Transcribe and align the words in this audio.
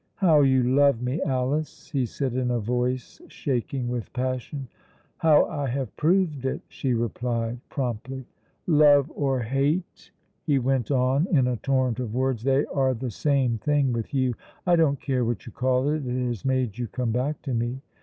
"How 0.15 0.41
you 0.41 0.63
love 0.63 0.99
me, 1.03 1.21
Alice!" 1.21 1.91
he 1.91 2.07
said 2.07 2.33
in 2.33 2.49
a 2.49 2.59
voice 2.59 3.21
shaking 3.27 3.87
with 3.87 4.11
passion. 4.13 4.67
"How 5.17 5.45
I 5.45 5.67
have 5.67 5.95
proved 5.95 6.43
it!" 6.43 6.61
she 6.69 6.95
replied 6.95 7.59
promptly. 7.69 8.25
"Love 8.65 9.11
or 9.13 9.41
hate," 9.41 10.09
he 10.43 10.57
went 10.57 10.89
on 10.89 11.27
in 11.27 11.45
a 11.45 11.57
torrent 11.57 11.99
of 11.99 12.15
words, 12.15 12.41
"they 12.43 12.65
are 12.65 12.95
the 12.95 13.11
same 13.11 13.59
thing 13.59 13.93
with 13.93 14.11
you. 14.11 14.33
I 14.65 14.75
don't 14.75 14.99
care 14.99 15.23
what 15.23 15.45
you 15.45 15.51
call 15.51 15.87
it; 15.89 16.03
it 16.07 16.25
has 16.27 16.43
made 16.45 16.79
you 16.79 16.87
come 16.87 17.11
back 17.11 17.39
to 17.43 17.53
me. 17.53 17.79